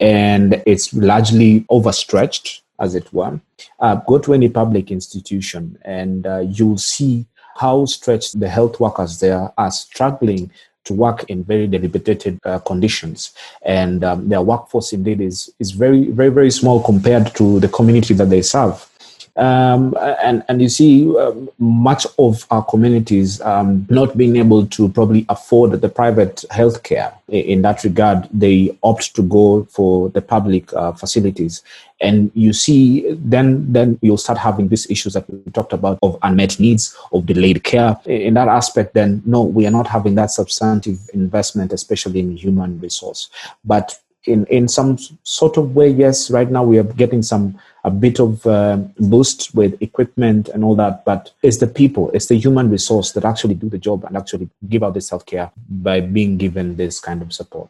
[0.00, 3.40] and it's largely overstretched, as it were.
[3.80, 7.24] Uh, go to any public institution, and uh, you'll see
[7.56, 10.50] how stretched the health workers there are struggling
[10.84, 13.32] to work in very deliberated uh, conditions.
[13.62, 18.14] And um, their workforce indeed is, is very, very, very small compared to the community
[18.14, 18.88] that they serve.
[19.36, 24.88] Um, and, and you see um, much of our communities um, not being able to
[24.90, 27.12] probably afford the private healthcare.
[27.28, 31.62] In that regard, they opt to go for the public uh, facilities.
[32.00, 36.18] And you see, then then you'll start having these issues that we talked about of
[36.22, 37.98] unmet needs, of delayed care.
[38.04, 42.78] In that aspect, then no, we are not having that substantive investment, especially in human
[42.78, 43.30] resource.
[43.64, 47.90] But in in some sort of way, yes, right now we are getting some a
[47.90, 52.34] bit of uh, boost with equipment and all that, but it's the people, it's the
[52.34, 56.38] human resource that actually do the job and actually give out the self-care by being
[56.38, 57.68] given this kind of support.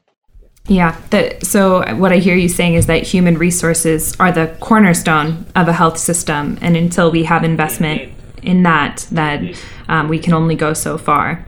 [0.69, 0.97] Yeah.
[1.11, 5.67] That, so what I hear you saying is that human resources are the cornerstone of
[5.67, 8.12] a health system, and until we have investment
[8.43, 9.43] in that, that
[9.88, 11.45] um, we can only go so far.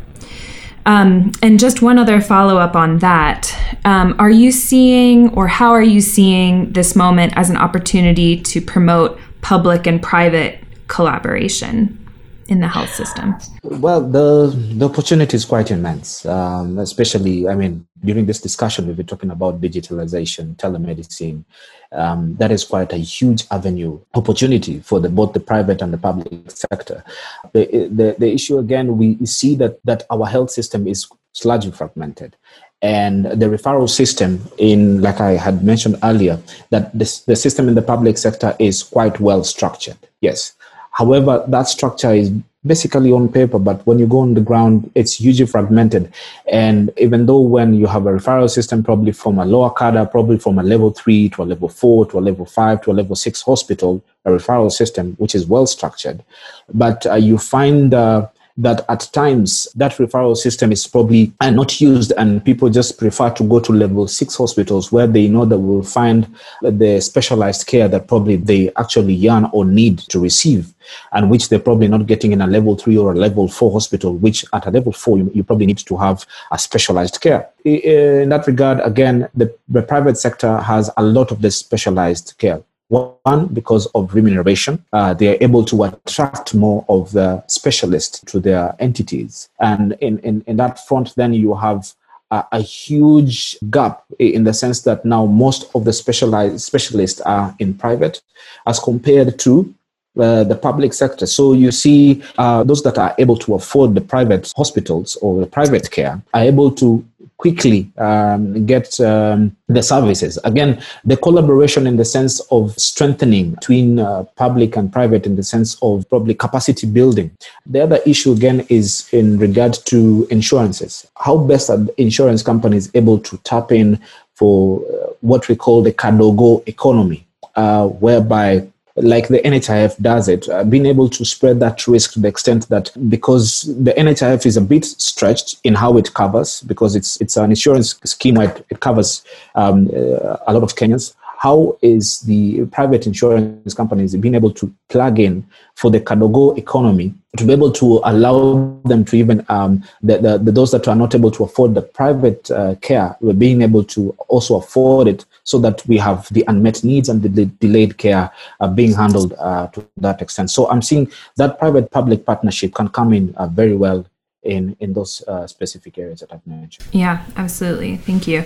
[0.86, 3.52] Um, and just one other follow up on that.
[3.84, 8.60] Um, are you seeing, or how are you seeing this moment as an opportunity to
[8.60, 12.05] promote public and private collaboration?
[12.46, 13.34] In the health system?
[13.62, 16.24] Well, the the opportunity is quite immense.
[16.26, 21.44] Um, especially, I mean, during this discussion, we've been talking about digitalization, telemedicine.
[21.92, 25.98] Um, that is quite a huge avenue opportunity for the, both the private and the
[25.98, 27.04] public sector.
[27.52, 31.06] The, the the issue again, we see that that our health system is
[31.44, 32.34] largely fragmented
[32.82, 36.38] and the referral system in like i had mentioned earlier
[36.70, 40.52] that this, the system in the public sector is quite well structured yes
[40.96, 42.30] However, that structure is
[42.64, 46.10] basically on paper, but when you go on the ground, it's hugely fragmented.
[46.50, 50.38] And even though when you have a referral system, probably from a lower cadre, probably
[50.38, 53.14] from a level three to a level four to a level five to a level
[53.14, 56.24] six hospital, a referral system which is well structured,
[56.72, 58.26] but uh, you find uh,
[58.58, 63.30] that at times that referral system is probably uh, not used and people just prefer
[63.30, 67.88] to go to level six hospitals where they know that will find the specialized care
[67.88, 70.72] that probably they actually yearn or need to receive
[71.12, 74.14] and which they're probably not getting in a level three or a level four hospital,
[74.14, 77.48] which at a level four, you, you probably need to have a specialized care.
[77.64, 82.62] In that regard, again, the, the private sector has a lot of this specialized care.
[82.88, 88.38] One, because of remuneration, uh, they are able to attract more of the specialists to
[88.38, 89.48] their entities.
[89.58, 91.92] And in, in, in that front, then you have
[92.30, 97.54] a, a, huge gap in the sense that now most of the specialized specialists are
[97.58, 98.22] in private
[98.66, 99.74] as compared to
[100.18, 101.26] uh, the public sector.
[101.26, 105.46] So you see, uh, those that are able to afford the private hospitals or the
[105.46, 107.04] private care are able to
[107.38, 110.38] quickly um, get um, the services.
[110.44, 115.42] Again, the collaboration in the sense of strengthening between uh, public and private in the
[115.42, 117.30] sense of probably capacity building.
[117.66, 121.06] The other issue again is in regard to insurances.
[121.18, 124.00] How best are insurance companies able to tap in
[124.34, 128.66] for uh, what we call the Kadogo economy, uh, whereby
[128.96, 132.68] like the NHIF does it, uh, being able to spread that risk to the extent
[132.68, 137.36] that because the NHIF is a bit stretched in how it covers, because it's it's
[137.36, 139.22] an insurance scheme where it, covers
[139.54, 141.14] um, uh, a lot of Kenyans.
[141.46, 145.34] How is the private insurance companies being able to plug in
[145.76, 150.38] for the Kadogo economy to be able to allow them to even um, the, the,
[150.38, 153.84] the, those that are not able to afford the private uh, care, we're being able
[153.84, 157.96] to also afford it so that we have the unmet needs and the, the delayed
[157.96, 158.28] care
[158.58, 160.50] uh, being handled uh, to that extent.
[160.50, 164.04] So I'm seeing that private public partnership can come in uh, very well
[164.46, 166.88] in in those uh, specific areas that I've mentioned.
[166.92, 167.96] Yeah, absolutely.
[167.96, 168.44] Thank you.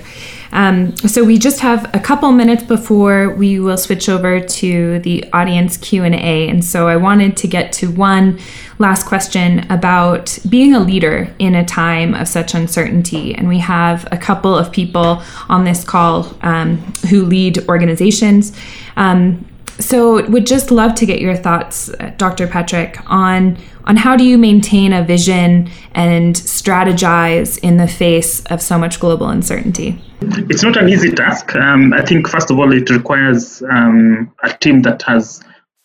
[0.53, 5.25] Um, so we just have a couple minutes before we will switch over to the
[5.33, 8.39] audience Q and A, and so I wanted to get to one
[8.79, 13.35] last question about being a leader in a time of such uncertainty.
[13.35, 16.79] And we have a couple of people on this call um,
[17.11, 18.57] who lead organizations.
[18.97, 19.45] Um,
[19.81, 22.47] so would just love to get your thoughts, uh, Dr.
[22.47, 28.63] Patrick, on on how do you maintain a vision and strategize in the face of
[28.63, 30.01] so much global uncertainty?
[30.21, 31.57] It's not an easy task.
[31.57, 35.43] Um, I think first of all, it requires um, a team that has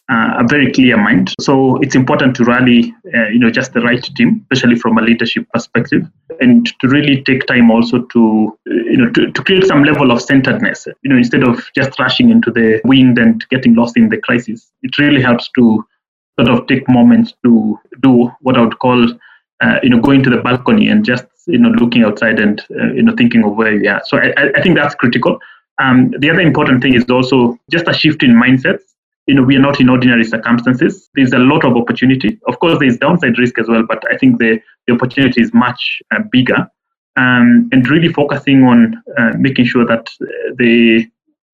[0.10, 1.34] uh, a very clear mind.
[1.40, 5.02] So it's important to rally, uh, you know, just the right team, especially from a
[5.02, 6.04] leadership perspective,
[6.40, 10.22] and to really take time also to, you know, to, to create some level of
[10.22, 10.88] centeredness.
[11.02, 14.72] You know, instead of just rushing into the wind and getting lost in the crisis,
[14.84, 15.84] it really helps to
[16.40, 19.10] sort of take moments to do what I would call,
[19.62, 22.92] uh, you know, going to the balcony and just, you know, looking outside and, uh,
[22.94, 24.02] you know, thinking of where you are.
[24.06, 25.40] So I, I think that's critical.
[25.82, 28.84] Um, the other important thing is also just a shift in mindsets
[29.28, 31.10] you know, we are not in ordinary circumstances.
[31.16, 32.40] There's a lot of opportunity.
[32.48, 36.02] Of course, there's downside risk as well, but I think the, the opportunity is much
[36.14, 36.68] uh, bigger.
[37.18, 40.10] Um, and really focusing on uh, making sure that
[40.58, 41.08] the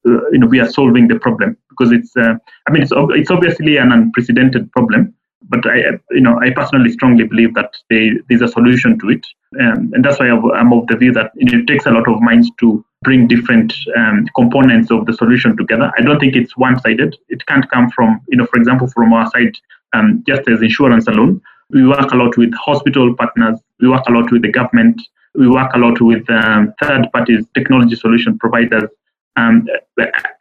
[0.07, 2.33] uh, you know we are solving the problem because it's uh,
[2.67, 5.13] I mean it's it's obviously an unprecedented problem,
[5.49, 9.23] but I you know I personally strongly believe that they, there's a solution to it,
[9.59, 12.09] um, and that's why I'm of the view that you know, it takes a lot
[12.09, 15.91] of minds to bring different um, components of the solution together.
[15.97, 17.17] I don't think it's one-sided.
[17.29, 19.53] It can't come from, you know, for example, from our side,
[19.93, 21.41] um, just as insurance alone.
[21.71, 23.59] We work a lot with hospital partners.
[23.79, 25.01] We work a lot with the government.
[25.33, 28.89] We work a lot with um, third parties, technology solution providers.
[29.35, 29.67] Um,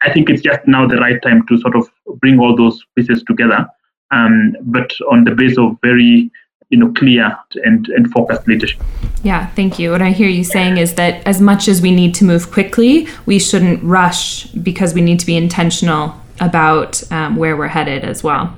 [0.01, 1.89] I think it's just now the right time to sort of
[2.19, 3.65] bring all those pieces together,
[4.11, 6.29] um, but on the base of very
[6.71, 8.81] you know clear and, and focused leadership.
[9.23, 9.91] Yeah, thank you.
[9.91, 13.07] What I hear you saying is that as much as we need to move quickly,
[13.25, 18.23] we shouldn't rush because we need to be intentional about um, where we're headed as
[18.23, 18.57] well.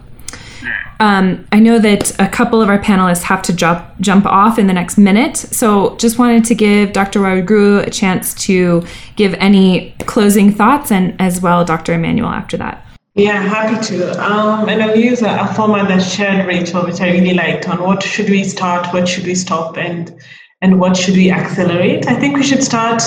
[1.00, 4.68] Um, I know that a couple of our panelists have to jump jump off in
[4.68, 7.20] the next minute, so just wanted to give Dr.
[7.20, 8.86] Waruguru a chance to
[9.18, 11.94] give any closing thoughts, and as well, Dr.
[11.94, 12.86] Emmanuel after that.
[13.16, 14.12] Yeah, happy to.
[14.24, 17.84] Um, and I'll use a, a format that shared Rachel, which I really liked on
[17.84, 20.12] what should we start, what should we stop, and
[20.62, 22.08] and what should we accelerate.
[22.08, 23.04] I think we should start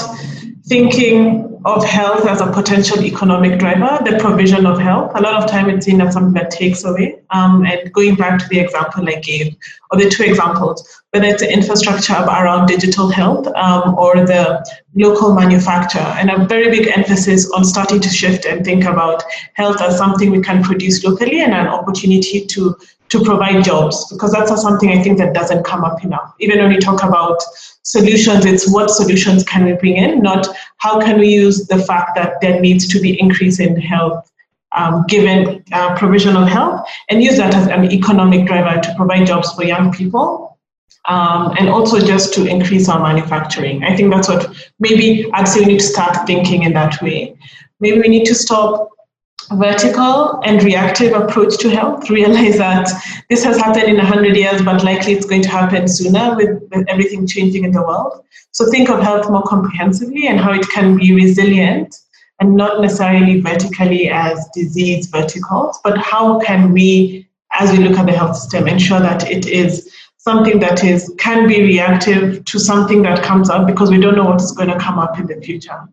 [0.66, 5.10] thinking of health as a potential economic driver, the provision of health.
[5.16, 7.18] A lot of time it's seen as something that takes away.
[7.30, 9.56] Um, and going back to the example I gave,
[9.90, 14.64] or the two examples, whether it's the infrastructure around digital health um, or the
[14.94, 19.80] local manufacture, and a very big emphasis on starting to shift and think about health
[19.80, 22.76] as something we can produce locally and an opportunity to
[23.09, 26.34] to provide jobs because that's something I think that doesn't come up enough.
[26.40, 27.40] Even when we talk about
[27.82, 30.48] solutions, it's what solutions can we bring in, not
[30.78, 34.30] how can we use the fact that there needs to be increase in health
[34.72, 39.52] um, given uh, provisional health and use that as an economic driver to provide jobs
[39.52, 40.59] for young people
[41.07, 43.84] um, and also just to increase our manufacturing.
[43.84, 47.36] I think that's what maybe say we need to start thinking in that way.
[47.80, 48.90] Maybe we need to stop
[49.53, 52.88] vertical and reactive approach to health, realize that
[53.30, 56.88] this has happened in 100 years, but likely it's going to happen sooner with, with
[56.88, 58.24] everything changing in the world.
[58.53, 61.94] So think of health more comprehensively and how it can be resilient
[62.40, 67.26] and not necessarily vertically as disease verticals, but how can we,
[67.59, 71.47] as we look at the health system, ensure that it is something that is can
[71.47, 74.99] be reactive to something that comes up because we don't know what's going to come
[74.99, 75.88] up in the future.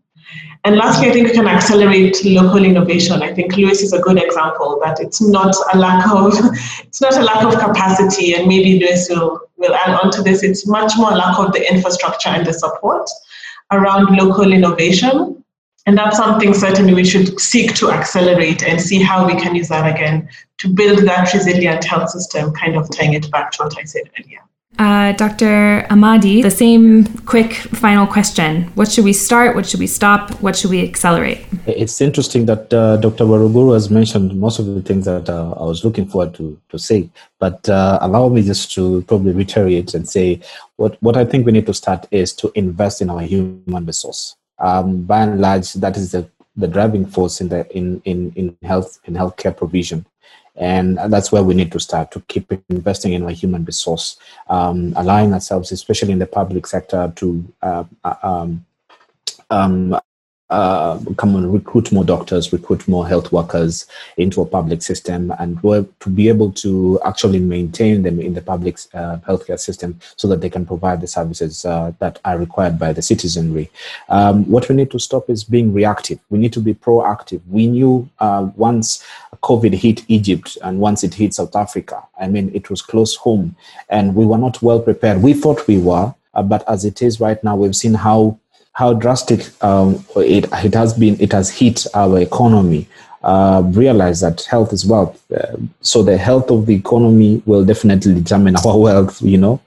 [0.65, 3.21] And lastly, I think we can accelerate local innovation.
[3.21, 6.33] I think Lewis is a good example that it's not a lack of
[6.83, 10.41] it's not a lack of capacity, and maybe Lewis will, will add on to this.
[10.41, 13.09] It's much more lack of the infrastructure and the support
[13.71, 15.43] around local innovation.
[15.85, 19.67] And that's something certainly we should seek to accelerate and see how we can use
[19.67, 23.77] that again to build that resilient health system, kind of tying it back to what
[23.77, 24.39] I said earlier.
[24.79, 25.85] Uh, Dr.
[25.91, 28.63] Amadi, the same quick final question.
[28.75, 29.55] What should we start?
[29.55, 30.31] What should we stop?
[30.41, 31.45] What should we accelerate?
[31.67, 33.25] It's interesting that uh, Dr.
[33.25, 36.79] Waruguru has mentioned most of the things that uh, I was looking forward to, to
[36.79, 37.09] say.
[37.39, 40.41] But uh, allow me just to probably reiterate and say
[40.77, 44.35] what, what I think we need to start is to invest in our human resource.
[44.57, 48.55] Um, by and large, that is the the driving force in the in in in
[48.61, 50.05] health in healthcare provision
[50.55, 54.17] and that's where we need to start to keep investing in our human resource
[54.49, 58.65] um, allowing ourselves especially in the public sector to uh, uh um,
[59.49, 59.99] um,
[60.49, 63.87] uh, come on, recruit more doctors, recruit more health workers
[64.17, 68.77] into a public system, and to be able to actually maintain them in the public
[68.93, 72.93] uh, healthcare system so that they can provide the services uh, that are required by
[72.93, 73.71] the citizenry.
[74.09, 76.19] Um, what we need to stop is being reactive.
[76.29, 77.41] We need to be proactive.
[77.49, 79.03] We knew uh, once
[79.41, 83.55] COVID hit Egypt and once it hit South Africa, I mean, it was close home,
[83.89, 85.21] and we were not well prepared.
[85.21, 88.39] We thought we were, uh, but as it is right now, we've seen how
[88.73, 92.87] how drastic um, it, it has been, it has hit our economy.
[93.23, 95.23] Uh, realize that health is wealth.
[95.31, 99.61] Uh, so the health of the economy will definitely determine our wealth, you know.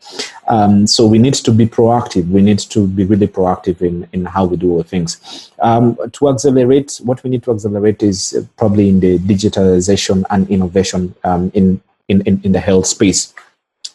[0.48, 2.28] Um, so we need to be proactive.
[2.28, 5.50] We need to be really proactive in, in how we do things.
[5.60, 11.14] Um, to accelerate, what we need to accelerate is probably in the digitalization and innovation
[11.24, 13.32] um, in, in, in the health space.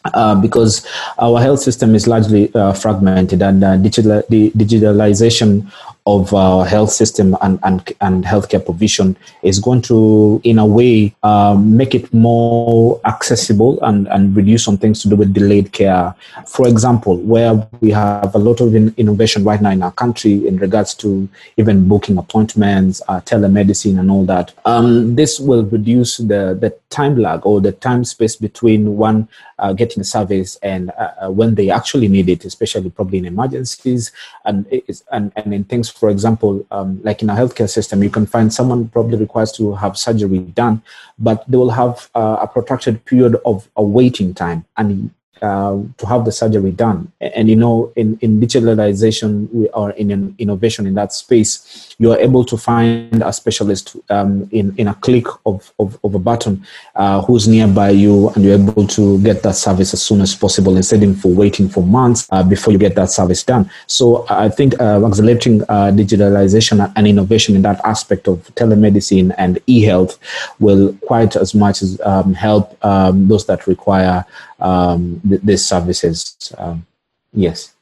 [0.04, 0.84] Uh, because
[1.18, 5.70] our health system is largely uh, fragmented and uh, digital, the digitalization
[6.06, 11.14] of our health system and, and, and healthcare provision is going to, in a way,
[11.22, 16.12] um, make it more accessible and, and reduce some things to do with delayed care.
[16.46, 20.46] For example, where we have a lot of in, innovation right now in our country
[20.46, 26.16] in regards to even booking appointments, uh, telemedicine, and all that, um, this will reduce
[26.16, 29.28] the, the time lag or the time space between one
[29.58, 33.24] uh, getting a service and uh, uh when they actually need it, especially probably in
[33.24, 34.10] emergencies
[34.44, 34.66] and,
[35.12, 38.52] and, and in things for example, um, like in a healthcare system, you can find
[38.52, 40.82] someone probably requires to have surgery done,
[41.18, 44.64] but they will have uh, a protracted period of a waiting time.
[44.76, 45.10] And
[45.42, 47.10] uh, to have the surgery done.
[47.20, 52.18] And you know, in, in digitalization or in an innovation in that space, you are
[52.18, 56.64] able to find a specialist um, in, in a click of, of, of a button
[56.94, 60.76] uh, who's nearby you, and you're able to get that service as soon as possible
[60.76, 63.70] instead of waiting for months uh, before you get that service done.
[63.86, 69.58] So I think uh, accelerating uh, digitalization and innovation in that aspect of telemedicine and
[69.66, 70.18] e-health
[70.60, 74.24] will quite as much as um, help um, those that require
[74.60, 76.52] um, th- these services.
[76.58, 76.86] Um,
[77.32, 77.74] yes.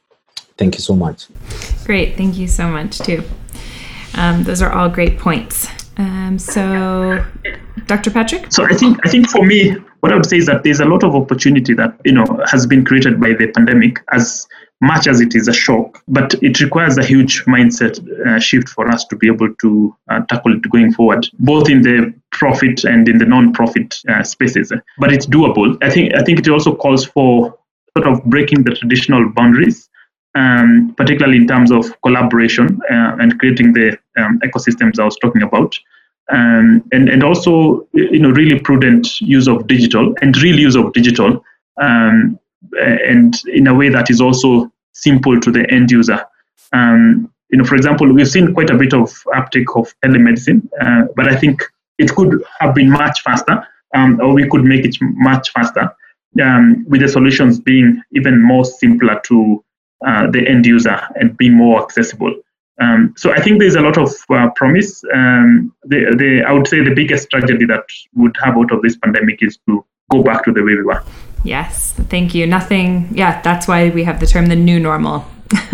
[0.57, 1.27] Thank you so much.
[1.85, 2.17] Great.
[2.17, 3.23] Thank you so much, too.
[4.15, 5.67] Um, those are all great points.
[5.97, 7.23] Um, so,
[7.85, 8.11] Dr.
[8.11, 8.51] Patrick?
[8.51, 10.85] So, I think, I think for me, what I would say is that there's a
[10.85, 14.47] lot of opportunity that you know has been created by the pandemic as
[14.81, 18.89] much as it is a shock, but it requires a huge mindset uh, shift for
[18.89, 23.07] us to be able to uh, tackle it going forward, both in the profit and
[23.07, 24.73] in the non-profit uh, spaces.
[24.97, 25.77] But it's doable.
[25.83, 27.57] I think I think it also calls for
[27.95, 29.87] sort of breaking the traditional boundaries,
[30.35, 35.43] um, particularly in terms of collaboration uh, and creating the um, ecosystems I was talking
[35.43, 35.77] about.
[36.31, 40.93] Um, and and also you know really prudent use of digital and real use of
[40.93, 41.43] digital
[41.81, 42.39] um,
[42.79, 46.23] and in a way that is also simple to the end user.
[46.73, 51.07] Um, you know, for example, we've seen quite a bit of uptake of telemedicine, uh,
[51.15, 51.61] but I think
[51.97, 55.93] it could have been much faster, um, or we could make it much faster,
[56.41, 59.63] um, with the solutions being even more simpler to
[60.05, 62.33] uh, the end user and being more accessible.
[62.79, 65.03] Um, so I think there's a lot of uh, promise.
[65.13, 67.83] Um, the, the, I would say the biggest tragedy that
[68.15, 71.03] would have out of this pandemic is to go back to the way we were.
[71.43, 72.45] Yes, thank you.
[72.45, 75.25] Nothing, yeah, that's why we have the term the new normal.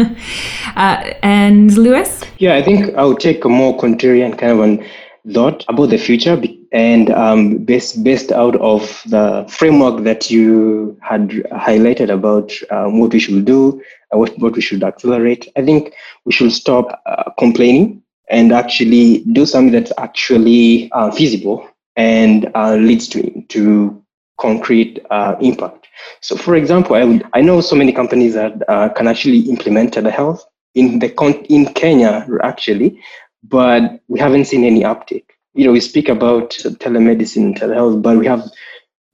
[0.76, 2.24] uh, and Lewis?
[2.38, 4.86] Yeah, I think I would take a more contrarian kind of an
[5.34, 6.42] thought about the future
[6.72, 13.14] and um, based, based out of the framework that you had highlighted about um, what
[13.14, 15.48] we should do and what, what we should accelerate.
[15.56, 15.94] I think
[16.26, 22.76] we should stop uh, complaining and actually do something that's actually uh, feasible and uh,
[22.76, 24.04] leads to, to
[24.40, 25.88] concrete uh, impact.
[26.22, 29.94] So, for example, I, would, I know so many companies that uh, can actually implement
[29.94, 30.42] telehealth
[30.76, 33.02] in the con- in Kenya actually,
[33.44, 35.34] but we haven't seen any uptake.
[35.54, 38.50] You know, we speak about telemedicine telehealth, but we have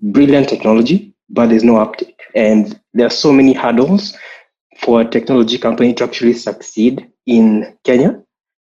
[0.01, 4.17] brilliant technology, but there's no uptake, and there are so many hurdles
[4.79, 8.21] for a technology company to actually succeed in Kenya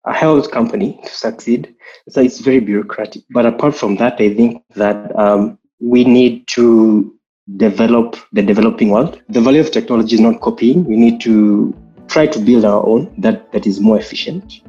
[0.07, 1.75] a health company to succeed.
[2.09, 3.23] So it's very bureaucratic.
[3.31, 7.13] But apart from that, I think that um, we need to
[7.57, 9.21] develop the developing world.
[9.29, 10.85] The value of technology is not copying.
[10.85, 11.75] We need to
[12.09, 14.63] try to build our own that, that is more efficient,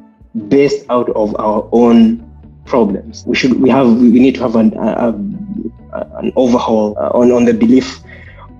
[0.47, 2.23] based out of our own
[2.65, 3.23] problems.
[3.25, 5.09] We should we have we need to have an a,
[5.93, 7.99] an overhaul uh, on on the belief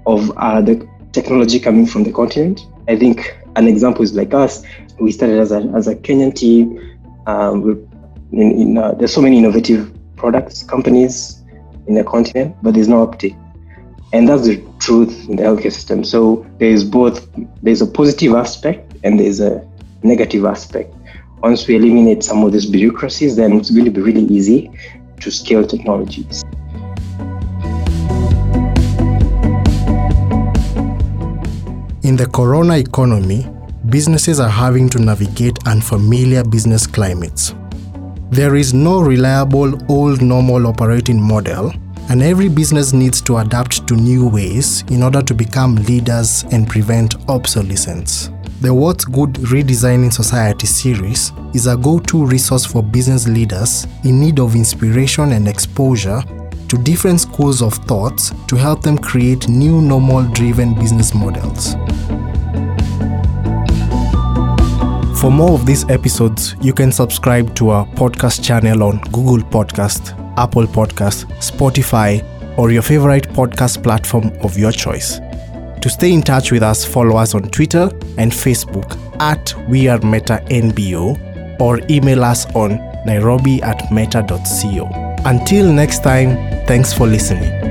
[0.06, 2.62] of uh, the technology coming from the continent.
[2.88, 4.64] I think an example is like us.
[5.00, 6.80] We started as a as a Kenyan team.
[7.28, 7.86] Um,
[8.32, 11.37] in, in uh, there's so many innovative products companies
[11.88, 13.36] in the continent, but there's no uptake.
[14.14, 16.04] And that's the truth in the healthcare system.
[16.04, 17.28] So there is both
[17.62, 19.68] there's a positive aspect and there's a
[20.04, 20.94] negative aspect.
[21.44, 24.72] Once we eliminate some of these bureaucracies, then it's going to be really easy
[25.20, 26.44] to scale technologies.
[32.04, 33.46] In the corona economy,
[33.90, 37.54] businesses are having to navigate unfamiliar business climates.
[38.30, 41.72] There is no reliable old normal operating model,
[42.10, 46.68] and every business needs to adapt to new ways in order to become leaders and
[46.68, 48.30] prevent obsolescence.
[48.60, 54.20] The What's Good Redesigning Society series is a go to resource for business leaders in
[54.20, 56.22] need of inspiration and exposure
[56.68, 61.76] to different schools of thoughts to help them create new normal driven business models.
[65.20, 70.14] For more of these episodes, you can subscribe to our podcast channel on Google Podcast,
[70.38, 72.24] Apple Podcast, Spotify,
[72.56, 75.18] or your favorite podcast platform of your choice.
[75.82, 77.90] To stay in touch with us, follow us on Twitter
[78.20, 82.76] and Facebook at We Are Metta NBO or email us on
[83.08, 85.16] nairobi at meta.co.
[85.26, 86.36] Until next time,
[86.68, 87.67] thanks for listening.